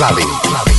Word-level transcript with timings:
Clubbing. 0.00 0.69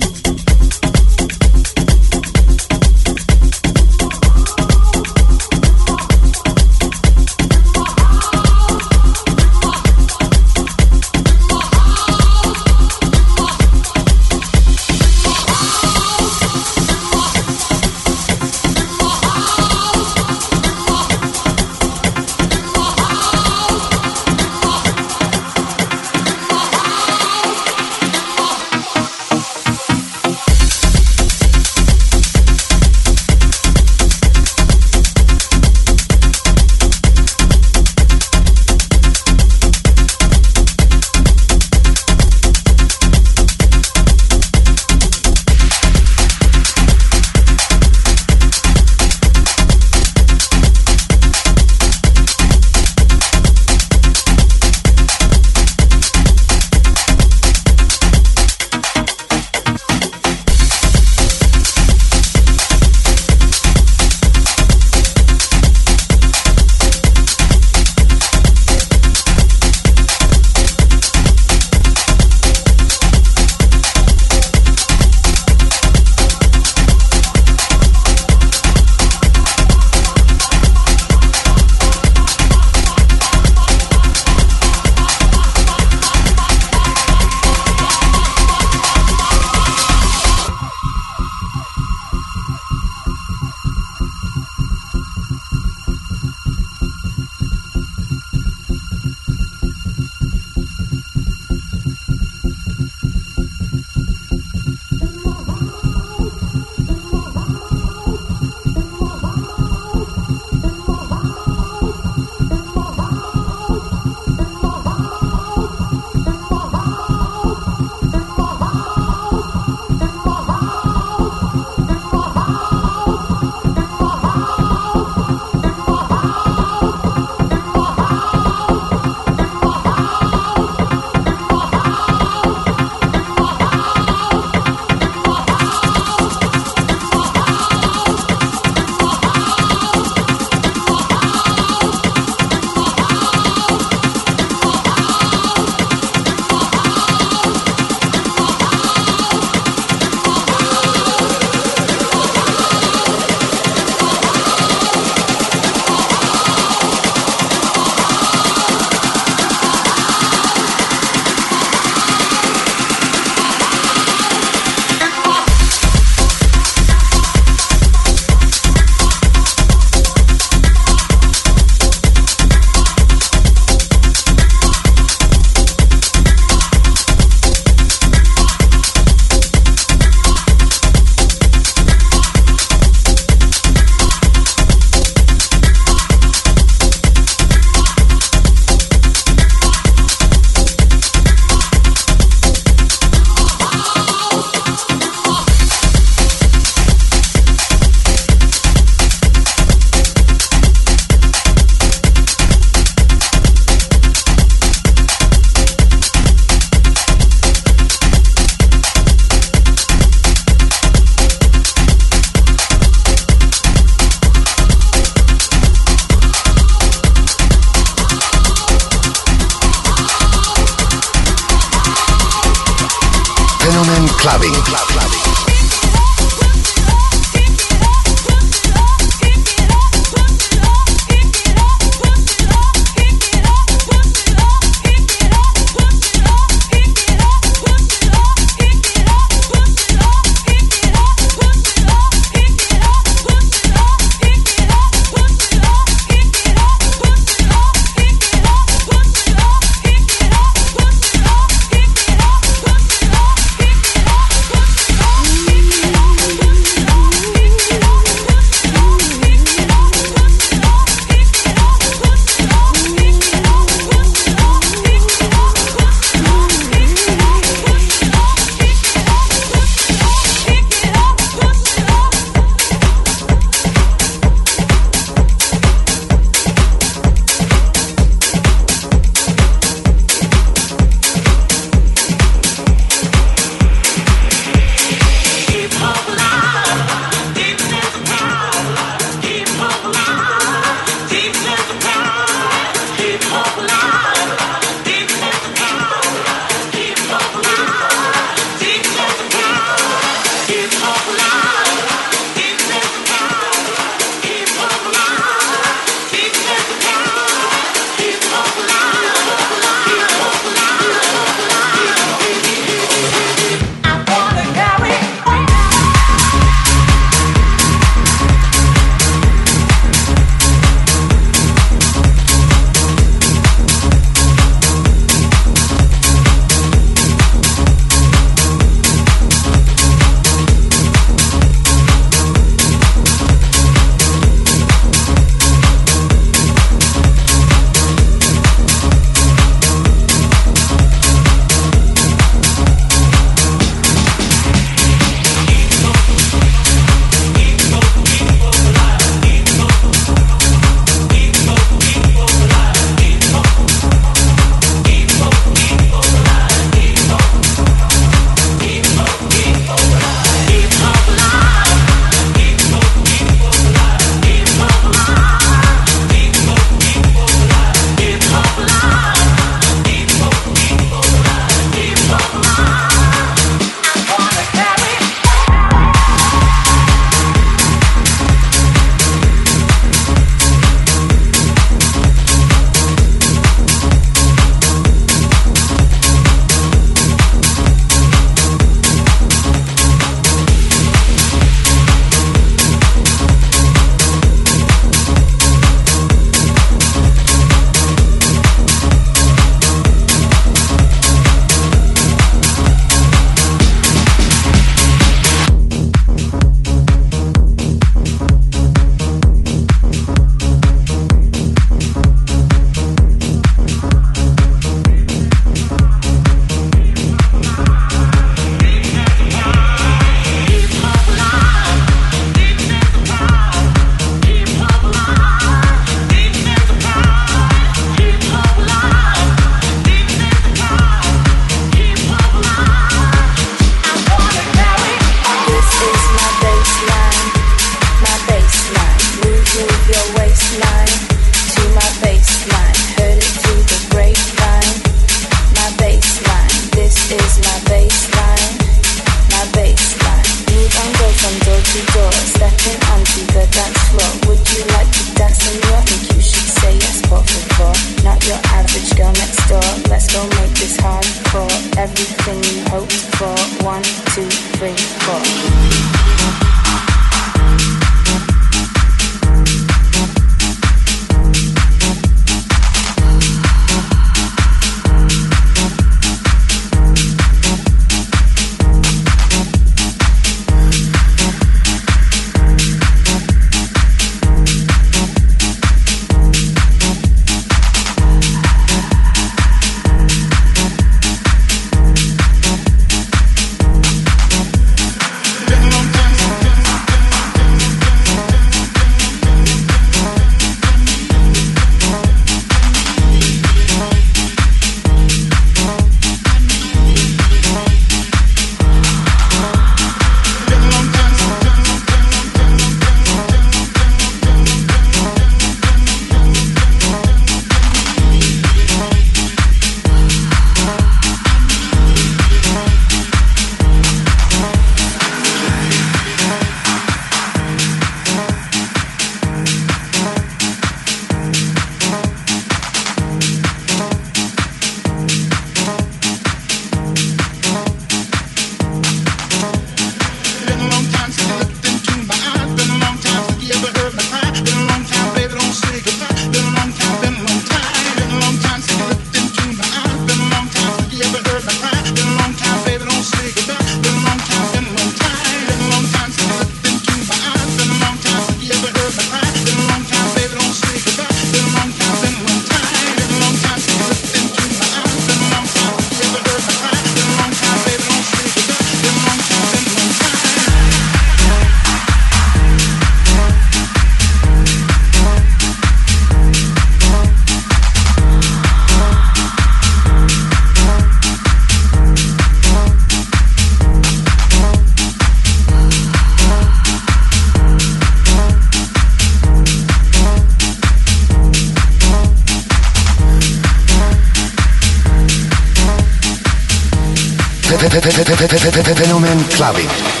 Clubbing. 597.71 599.29
clubbing. 599.29 600.00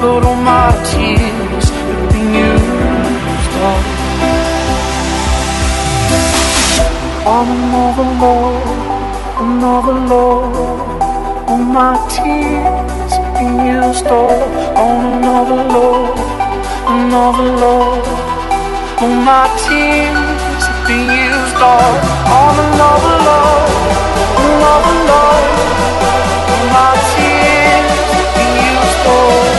but 0.00 0.24
all 0.24 0.34
my 0.34 0.70
tears 0.88 1.68
have 1.68 2.12
been 2.12 2.32
used 2.32 3.54
up 3.68 3.84
on 7.26 7.46
another 7.56 8.08
love, 8.22 8.64
another 9.44 9.98
love. 10.12 10.56
All 11.50 11.58
my 11.58 11.92
tears 12.08 13.12
have 13.12 13.34
been 13.34 13.54
used 13.76 14.06
up 14.06 14.48
on 14.84 15.00
another 15.12 15.60
love, 15.76 16.18
another 16.96 17.48
love. 17.64 18.08
All 19.02 19.14
my 19.28 19.44
tears 19.64 20.62
have 20.68 20.82
been 20.88 21.04
used 21.28 21.60
up 21.60 22.00
on 22.38 22.54
another 22.68 23.16
love, 23.28 23.68
another 24.48 24.96
love. 25.12 25.48
All 26.52 26.64
my 26.78 26.90
tears 27.12 28.00
have 28.16 28.30
been 28.34 28.52
used 28.64 29.06
up. 29.06 29.49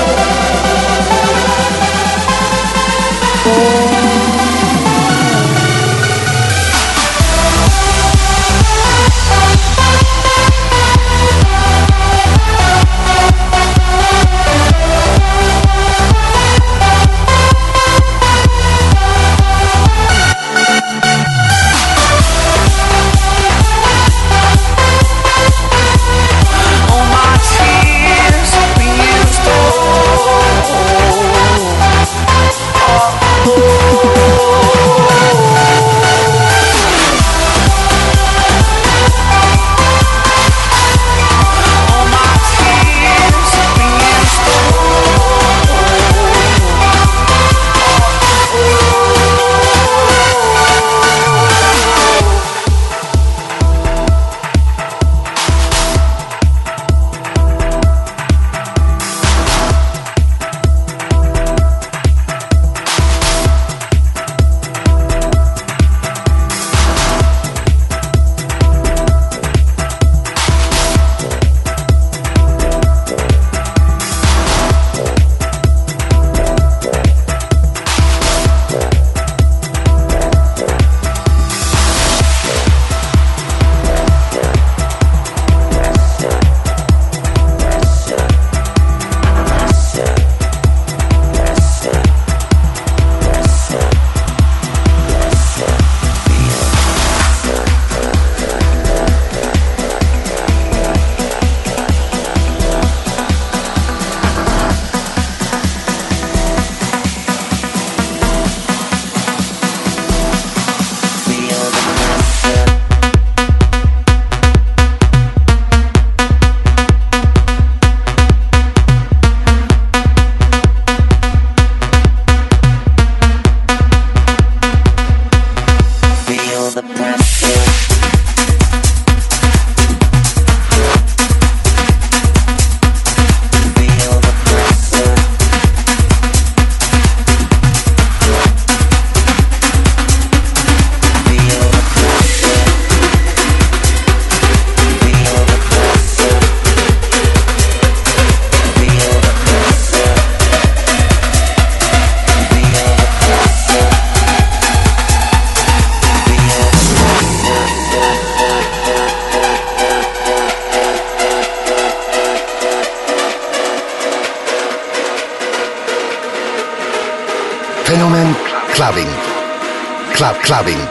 Clubbing. 170.43 170.90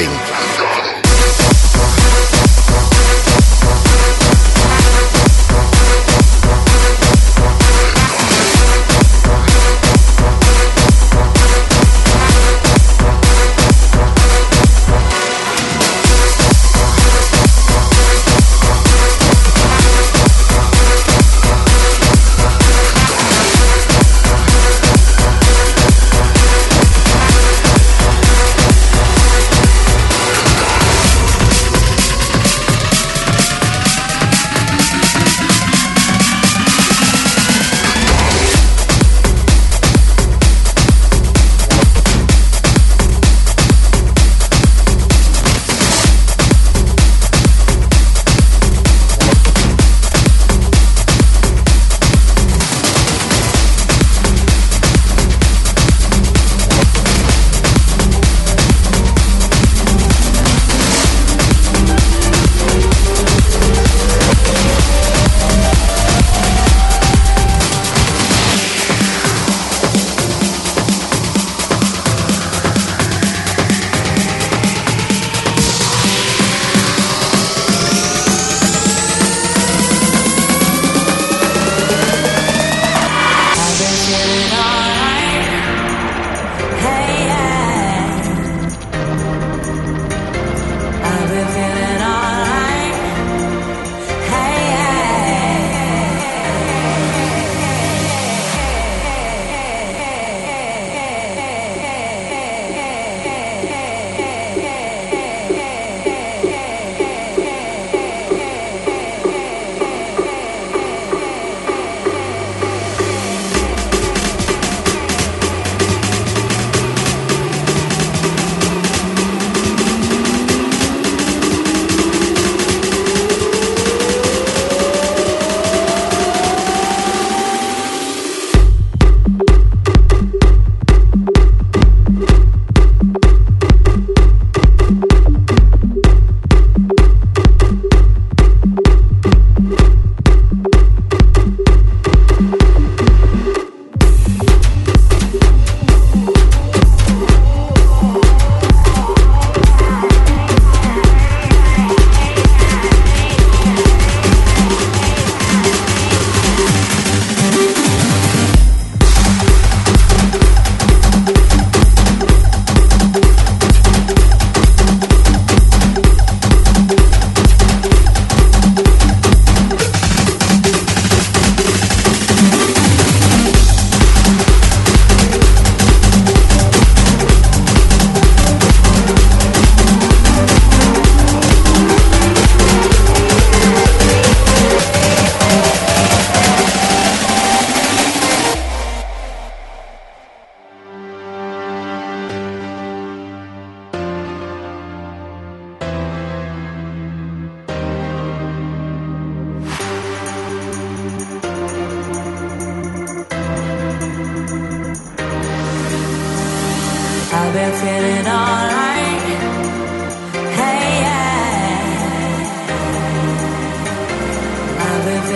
Clubbing. 0.00 0.29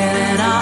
Loaded 0.04 0.53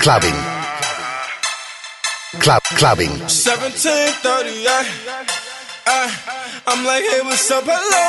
Clubbing. 0.00 0.32
Club 2.40 2.64
clubbing. 2.80 3.12
1738. 3.28 4.64
Uh, 5.84 6.08
I'm 6.72 6.88
like, 6.88 7.04
hey, 7.04 7.20
what's 7.20 7.44
up? 7.52 7.68
Hello. 7.68 8.08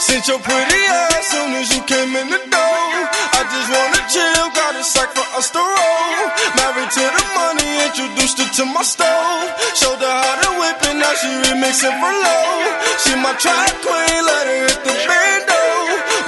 Since 0.00 0.32
your 0.32 0.40
pretty 0.40 0.80
ass 0.88 1.28
soon 1.28 1.52
as 1.60 1.68
you 1.76 1.84
came 1.84 2.16
in 2.16 2.32
the 2.32 2.40
door. 2.40 2.88
I 3.36 3.44
just 3.52 3.68
wanna 3.68 4.00
chill, 4.08 4.48
got 4.56 4.80
a 4.80 4.84
sack 4.84 5.12
for 5.12 5.28
us 5.36 5.52
to 5.52 5.60
roll. 5.60 6.24
Married 6.56 6.88
to 6.88 7.04
the 7.04 7.24
money, 7.36 7.84
introduced 7.84 8.40
her 8.40 8.48
to 8.56 8.64
my 8.72 8.80
stove. 8.80 9.52
Showed 9.76 10.00
her 10.00 10.08
how 10.08 10.40
to 10.40 10.50
whip 10.56 10.80
it, 10.88 10.96
now 10.96 11.12
she 11.20 11.28
remixing 11.52 12.00
for 12.00 12.16
low. 12.16 12.80
She 13.04 13.12
my 13.12 13.36
trap 13.36 13.76
queen, 13.84 14.20
let 14.24 14.48
her 14.48 14.72
hit 14.72 14.80
the 14.88 14.94
bando. 15.04 15.60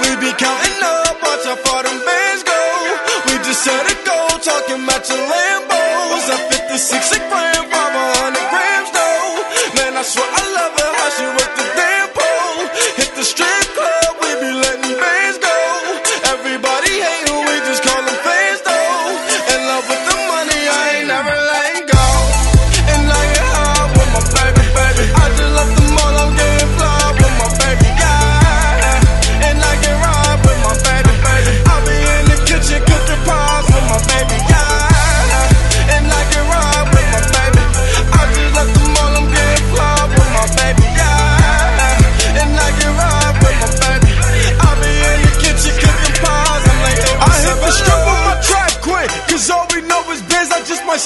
We 0.05 0.21
be 0.21 0.37
counting 0.37 0.85
up, 0.85 1.17
watch 1.17 1.49
how 1.49 1.57
far 1.65 1.81
them 1.81 1.97
bands 1.97 2.45
go. 2.45 2.61
We 3.25 3.41
just 3.41 3.65
set 3.65 3.88
a 4.09 4.29
goal, 4.29 4.39
talking 4.39 4.85
matching 4.85 5.23
Lambos. 5.31 6.29
At 6.29 6.53
56 6.53 7.11
a 7.11 7.19
gram, 7.29 7.69
500 7.69 8.49
grams 8.49 8.98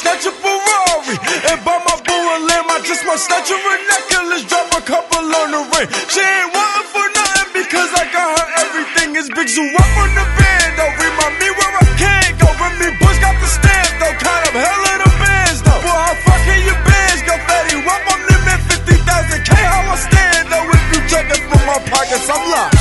snatch 0.04 0.28
a 0.28 0.34
Ferrari. 0.36 1.16
And 1.48 1.60
buy 1.64 1.80
my 1.80 1.96
boo 2.04 2.24
a 2.36 2.38
I 2.44 2.78
just 2.84 3.06
might 3.08 3.22
snatch 3.22 3.48
her 3.48 3.56
a 3.56 3.76
necklace, 3.88 4.44
drop 4.52 4.68
a 4.76 4.82
couple 4.84 5.24
on 5.24 5.48
the 5.56 5.62
ring. 5.72 5.88
She 6.12 6.20
ain't 6.20 6.50
wanting 6.52 6.90
for 6.92 7.08
nothing 7.16 7.50
because 7.56 7.92
I 7.96 8.04
got 8.12 8.28
her 8.36 8.48
everything. 8.68 9.16
Is 9.16 9.30
big 9.32 9.48
zoo 9.48 9.64
up 9.64 9.94
on 10.04 10.10
the 10.18 10.26
band, 10.36 10.72
though. 10.76 10.94
Remind 11.00 11.36
me 11.40 11.50
where 11.54 11.74
I 11.80 11.86
can't 11.96 12.36
go. 12.42 12.50
When 12.60 12.74
me 12.82 12.90
Bush 13.00 13.20
got 13.24 13.38
the 13.40 13.48
stamp, 13.48 13.94
though. 14.02 14.16
Kind 14.20 14.44
of 14.50 14.54
hell 14.58 14.84
of 14.92 14.98
the 15.06 15.12
bands, 15.22 15.60
though. 15.64 15.82
Boy, 15.86 15.96
how 15.96 16.16
fucking 16.28 16.62
your 16.68 16.80
bands 16.84 17.22
go 17.24 17.36
fatty? 17.48 17.78
On 17.78 18.20
them 18.26 18.44
at 18.52 18.62
50,000 18.74 19.48
K, 19.48 19.52
how 19.54 19.94
I 19.94 19.96
stand, 19.96 20.44
though. 20.50 20.68
If 20.68 20.84
you 20.92 21.00
check 21.08 21.28
it 21.30 21.42
from 21.46 21.62
my 21.64 21.80
pockets, 21.88 22.28
I'm 22.28 22.44
lost. 22.52 22.73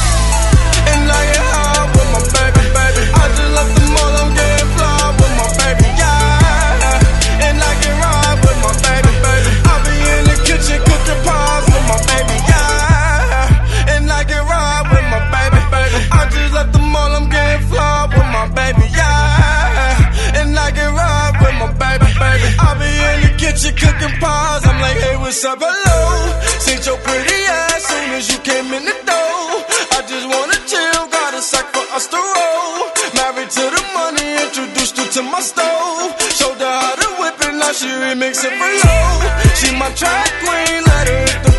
What's 25.42 25.60
up, 25.60 25.74
hello? 25.74 26.38
Seen 26.62 26.78
your 26.86 26.98
pretty 27.02 27.34
ass 27.50 27.82
soon 27.82 28.10
as 28.14 28.30
you 28.30 28.38
came 28.46 28.72
in 28.78 28.84
the 28.84 28.94
door. 29.02 29.66
I 29.90 30.06
just 30.06 30.22
wanna 30.30 30.54
chill, 30.70 31.06
got 31.10 31.34
a 31.34 31.42
sack 31.42 31.66
for 31.74 31.82
us 31.98 32.06
to 32.14 32.16
roll. 32.16 32.86
Married 33.18 33.50
to 33.50 33.64
the 33.74 33.82
money, 33.90 34.38
introduced 34.38 34.96
her 34.98 35.08
to 35.18 35.22
my 35.22 35.40
stove. 35.40 36.14
Showed 36.30 36.62
her 36.62 36.78
how 36.78 36.94
to 36.94 37.08
whip 37.18 37.42
it, 37.42 37.54
now 37.58 37.72
she 37.72 37.88
remixing 37.90 38.54
for 38.54 38.70
low. 38.86 39.18
She 39.58 39.74
my 39.74 39.90
trap 39.98 40.30
queen, 40.46 40.84
let 40.86 41.08
her 41.08 41.51